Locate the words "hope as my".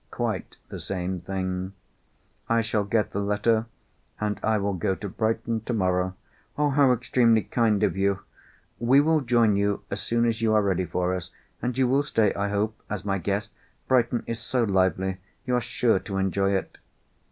12.49-13.19